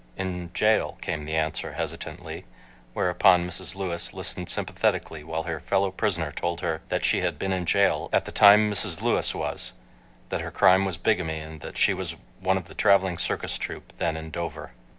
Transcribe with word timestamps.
"In 0.17 0.49
jail," 0.55 0.97
came 0.99 1.25
the 1.25 1.35
answer 1.35 1.73
hesitantly, 1.73 2.43
whereupon 2.95 3.45
Mrs. 3.47 3.75
Lewis 3.75 4.15
listened 4.15 4.49
sympathetically 4.49 5.23
while 5.23 5.43
her 5.43 5.59
fellow 5.59 5.91
prisoner 5.91 6.31
told 6.31 6.61
her 6.61 6.81
that 6.89 7.05
she 7.05 7.19
had 7.21 7.37
been 7.37 7.53
in 7.53 7.67
jail 7.67 8.09
at 8.11 8.25
the 8.25 8.31
tipie 8.31 8.67
Mrs. 8.71 9.03
Lewis 9.03 9.35
was, 9.35 9.73
that 10.29 10.41
her 10.41 10.49
crime 10.49 10.85
was 10.85 10.97
bigamy 10.97 11.37
and 11.39 11.61
that 11.61 11.77
she 11.77 11.93
was 11.93 12.15
one 12.39 12.57
of 12.57 12.67
the 12.67 12.73
traveling 12.73 13.19
circus 13.19 13.59
troupe 13.59 13.93
then 13.99 14.17
in 14.17 14.31
Dover. 14.31 14.71